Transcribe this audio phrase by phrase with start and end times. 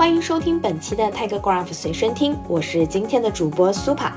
[0.00, 4.10] 欢迎收听本期的 TechGraph 随身听，我是今天的主播 Super。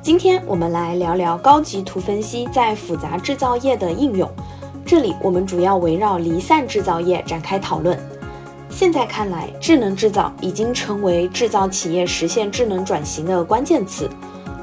[0.00, 4.30] 今天我们来聊聊高级图分析在复杂制造业的应用。
[4.86, 7.98] 这里我们主要围绕离散制造业展开讨论。
[8.70, 14.08] 现在看来，智能制造已经成为制造企业实现智能转型的关键词。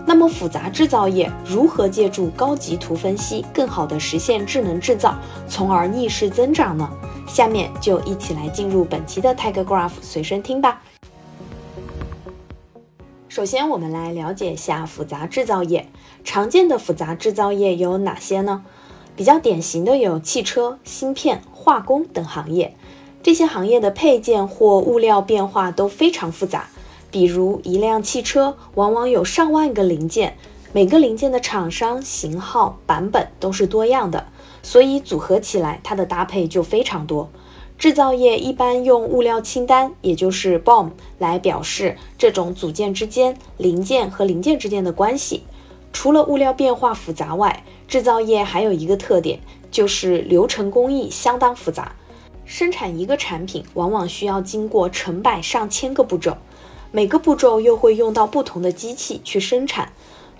[0.05, 5.15] 那么，复杂制造业如何借助高级图分析，更好地实现智能制造，
[5.49, 6.89] 从而逆势增长呢？
[7.31, 10.81] 下面就一起来进入本期的 TechGraph 随身听吧。
[13.29, 15.87] 首先，我们来了解一下复杂制造业。
[16.25, 18.65] 常见的复杂制造业有哪些呢？
[19.15, 22.75] 比较典型的有汽车、芯片、化工等行业。
[23.23, 26.67] 这些行业的配件或物料变化都非常复杂。
[27.09, 30.35] 比如，一辆汽车往往有上万个零件，
[30.73, 34.27] 每个零件的厂商、型号、版本都是多样的。
[34.63, 37.29] 所以组合起来，它的搭配就非常多。
[37.77, 45.43] 制造业一般用物料清单，也就是 BOM，来表示这种组件之间、零件和零件之间的关系。
[45.91, 49.39] 除了物料变化复杂外，制造业还有一个特点，
[49.71, 51.95] 就是流程工艺相当复杂。
[52.45, 56.37] 生产一个产品，往往需要经过成百上千个步骤，
[56.91, 59.91] 每个步骤又会用到不同的机器去生产。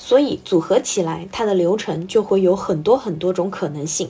[0.03, 4.09] 所以组合起来，它的流程就会有很多很多种可能性。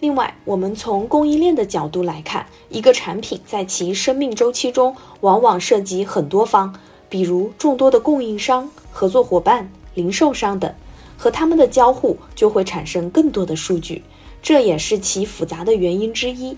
[0.00, 6.74] 另外，我们从供应链的角度来看，一个产品在其生命周期中，往往涉及很多方，
[7.10, 10.74] 比如众多的供应商、合作伙伴、零售商等，
[11.18, 14.02] 和他们的交互就会产生更多的数据，
[14.40, 16.56] 这也是其复杂的原因之一。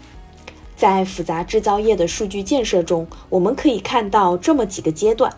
[0.76, 5.34] 在复杂制造业的数据建设中，我们可以看到这么几个阶段：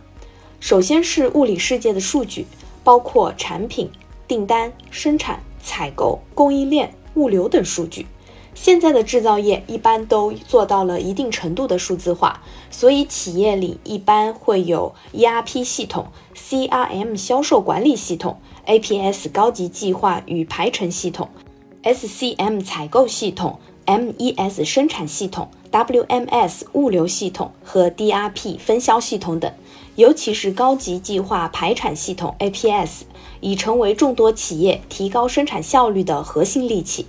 [0.61, 2.47] 首先是物理世界的数据。
[2.85, 3.91] 包括产品、
[4.27, 8.07] 订单、生产、采购、供应链、物流等数据。
[8.55, 21.31] 现在的制造业一般都做到了一定程度的数字化，所以企业里一般会有 ERP 系统、CRM 销售管理系统、APS 高级计划与排程系统、
[21.83, 29.51] SCM 采购系统、MES 生产系统、WMS 物流系统和 DRP 分销系统等。
[29.97, 33.03] 尤其是高级计划排产系统 APS
[33.41, 37.05] 已成为众多企业提高生产效率的核心利器，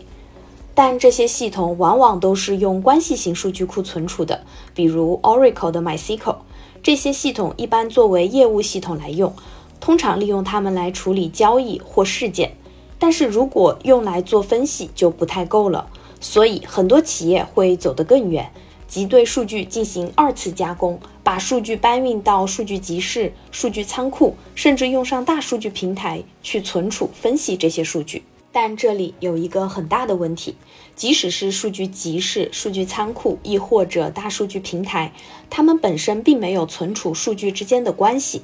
[0.76, 6.36] 但这些系统往往都是用关系型数据库存储的，比如 Oracle 的 MySQL。
[6.82, 9.34] 这些系统一般作为业务系统来用，
[9.80, 12.58] 通常利用它们来处理交易或事件。
[13.00, 15.88] 但是如果用来做分析就不太够了，
[16.24, 18.50] 所以很多企业会走得更远。
[18.88, 28.24] 即对数据进行二次加工，把数据搬运到数据集市、数据仓库，甚至用上大数据平台去存储、分析这些数据。
[28.52, 30.56] 但这里有一个很大的问题：
[30.96, 35.12] 即使是数据集市、数据仓库，亦或者大数据平台，
[35.50, 38.44] 它们本身并没有存储数据之间的关系。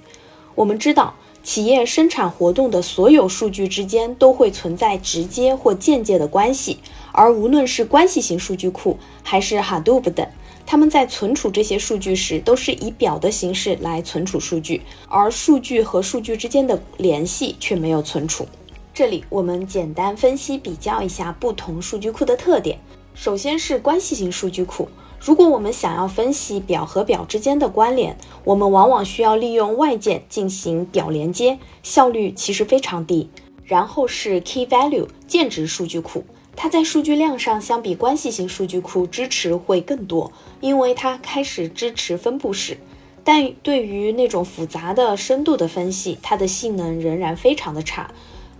[0.55, 1.13] 我们知道，
[1.43, 6.79] 企业生产活动的所有数据之间都会存在直接或间接的关系，
[7.11, 10.27] 而无论是关系型数据库还是 Hadoop 等。
[10.65, 18.47] 他们在存储这些数据时，都是以表的形式来存储数据，而数据和数据之间的联系却没有存储。
[18.93, 22.77] 这里我们简单分析比较一下不同数据库的特点。
[23.15, 24.87] 首先是关系型数据库，
[25.19, 33.29] 如果我们想要分析表和表之间的关联，我们往往需要利用外件进行表连接，效率其实非常低。
[33.63, 36.23] 然后是 Key Value 键值数据库。
[36.61, 42.77] 它在数据量上相比关系型数据库支持会更多，因为它开始支持分布式。
[43.23, 48.11] 但对于那种复杂的深度的分析，它的性能仍然非常的差。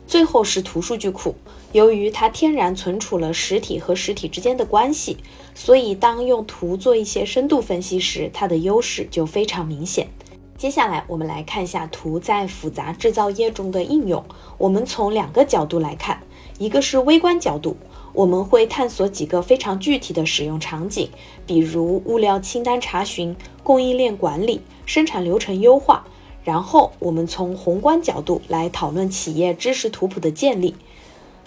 [0.07, 1.35] 最后是图数据库，
[1.73, 5.17] 由于它天然存储了实体和实体之间的关系，
[5.53, 10.07] 所以当用图做一些深度分析时，它的优势就非常明显。
[10.57, 14.23] 接下来我们来看一下图在复杂制造业中的应用。
[14.57, 16.21] 我们从两个角度来看，
[16.59, 17.75] 一个是微观角度。
[18.13, 21.09] 我们会探索几个非常具体的使用场景，
[21.47, 26.05] 比如物料清单查询、供应链管理、生产流程优化。
[26.43, 30.75] 然后我们从宏观角度来讨论企业知识图谱的建立。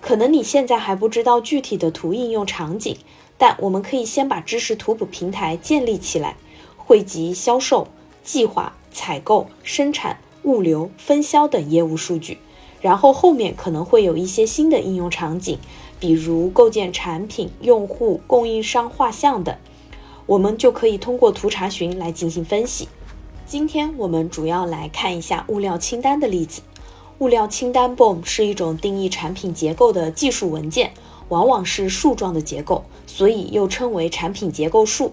[0.01, 2.97] 可能你现在还不知道具体的图应用场景，
[3.37, 6.37] 但我们可以先把知识图谱平台建立起来，
[6.77, 7.89] 汇集销售、
[8.23, 12.39] 计划、采购、生产、物流、分销等业务数据。
[12.83, 15.59] 然后后面可能会有一些新的应用场景。
[15.99, 19.57] 比如构建产品、用户、供应商画像等，
[20.27, 22.89] 我们就可以通过图查询来进行分析。
[23.47, 26.61] 今天我们主要来看一下物料清单的例子。
[27.21, 30.93] 物料清单 BOOM 是一种定义产品结构的技术文件，
[31.29, 35.13] 往往是树状的结构，所以又称为产品结构树。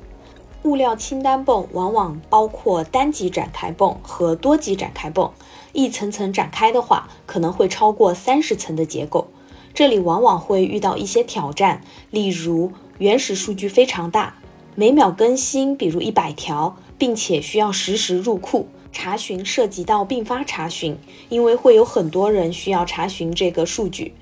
[0.63, 5.31] 物料清单泵往往包括单级展开泵和多级展开泵，
[5.71, 9.29] 一层层展开的话，可能会超过三十层的结构。
[9.73, 14.35] 这里往往会遇到一些挑战，例如原始数据非常大，
[14.75, 20.97] 每秒更新，比如一百条，并且需要实时入库查询，涉及到并发查询，
[21.29, 24.13] 因为会有很多人需要查询这个数据。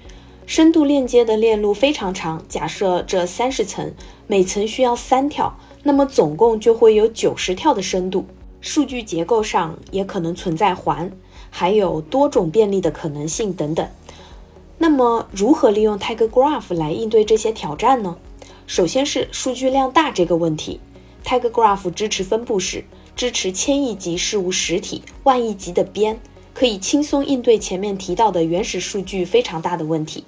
[0.46, 3.94] 深度链接的链路非常长，假设这三十层，
[4.28, 5.58] 每层需要三条。
[5.84, 8.26] 那么总共就会有九十跳的深度，
[8.60, 11.12] 数据结构上也可能存在环，
[11.50, 13.88] 还有多种便利的可能性等等。
[14.80, 18.18] 那么如何利用 Tiger Graph 来应对这些挑战呢？
[18.66, 20.80] 首先是数据量大这个问题
[21.24, 22.84] ，Tiger Graph 支持分布式，
[23.16, 26.20] 支持千亿级事物实体、万亿级的边，
[26.54, 30.26] 可以轻松应对前面提到的原始数据非常大的问题。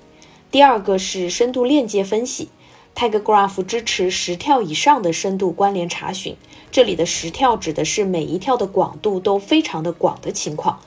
[0.50, 2.50] 第二个是深度链接分析。
[2.96, 6.36] Tiger Graph 支持十跳以上的深度关联查询，
[6.70, 10.80] 这里的十跳指的是每一跳的广度都非常的广的情况。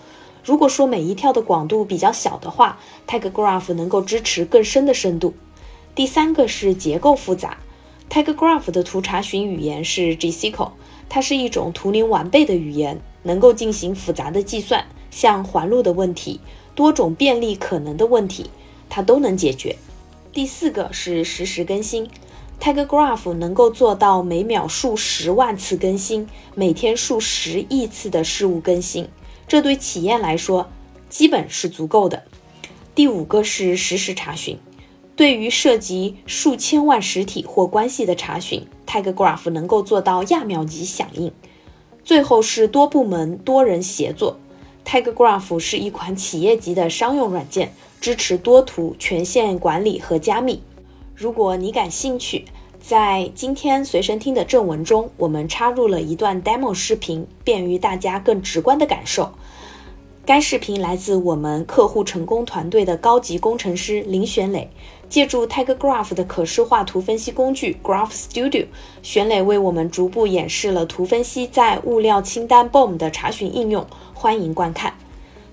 [0.45, 5.35] 如果说每一跳的广度比较小的话，Tiger Graph 能够支持更深的深度。
[5.95, 7.59] 第三个是结构复杂
[8.11, 10.73] ，Tiger Graph 的图查询语言是 GSQL，
[11.09, 16.41] 它是一种图灵完备的语言，能够进行复杂的计算，像环路的问题、
[16.75, 18.51] 多种便利可能的问题，
[18.91, 19.77] 它都能解决。
[20.33, 22.09] 第四个是实时更新
[22.59, 29.09] ，Tiger Graph 能够做到每秒数十万次更新，每天数十亿次的事物更新，
[29.47, 30.71] 这对企业来说
[31.11, 32.23] 基本是足够的。
[32.95, 34.59] 第五个是实时查询，
[35.15, 41.31] 对于涉及数千万实体或关系的查询，Tiger Graph 能够做到亚秒级响应。
[42.03, 44.39] 最后是多部门多人协作
[44.83, 47.75] ，Tiger Graph 是一款企业级的商用软件。
[48.03, 50.61] 支持多图权限管理和加密。
[51.15, 52.45] 如果你感兴趣，
[52.81, 59.31] 在今天随身听的正文中，我们插入了一段 demo 视频，便于大家更直观的感受。
[60.27, 64.69] 该视频来自我们客户成功团队的高级工程师林玄磊，
[65.09, 68.67] 借助 Tiger Graph 的可视化图分析工具 Graph Studio，
[69.05, 74.93] 玄磊为我们逐步演示了图分析在物料清单 BOM 的查询应用，欢迎观看。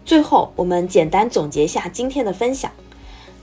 [0.10, 2.72] 最后，我们简单总结下今天的分享。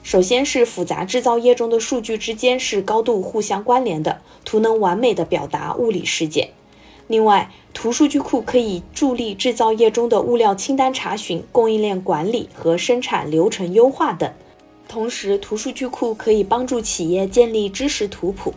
[0.02, 6.50] 首先是复杂制造业中的数据之间是高度互相关联的，图能完美的表达物理世界。
[7.06, 14.28] 另外，图数据库可以助力制造业中的物料清单查询、供应链管理和生产流程优化等。
[14.88, 18.52] 同时，图数据库可以帮助企业建立知识图谱。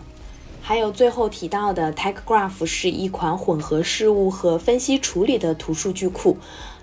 [0.61, 6.37] 还有最后提到的 Tiger Graph 是一款混合事物和分析处理的图数据库。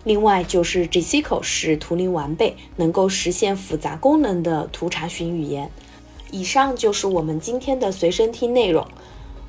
[0.07, 5.69] 另外就是 GECO 是图灵完备，能够实现复杂功能的图查询语言。
[6.31, 8.87] 以上就是我们今天的随身听内容。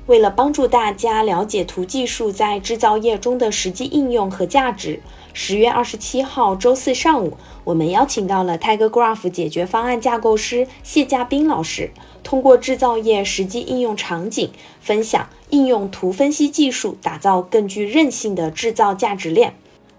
[0.06, 5.00] 为了帮助大家了解图技术在制造业中的实际应用和价值，
[5.32, 11.92] 十月二十七号周四上午，我们邀请到了 Tiger Graph 解决方案架构师谢家斌老师，
[12.24, 14.50] 通过制造业实际应用场景，
[14.80, 19.54] 分享应用图分析技术，打造更具韧性的制造价值链。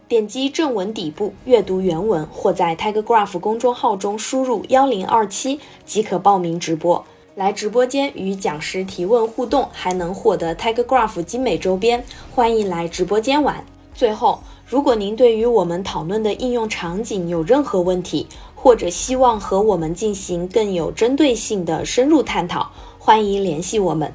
[0.10, 7.06] 点击正文底部阅读原文，或在 Tiger Graph 公众号中输入幺零二七即可报名直播。
[7.36, 12.04] 来直播间与讲师提问互动，还能获得 Tiger Graph 精美周边。
[12.34, 13.64] 欢迎来直播间玩。
[13.94, 24.12] 最后，如果您对于我们讨论的应用场景有任何问题，或者希望和我们进行更有针对性的深入探讨，欢迎联系我们。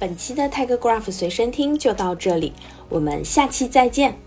[0.00, 2.52] 本期的 Tiger Graph 随身听就到这里，
[2.88, 4.18] 我们下期再见。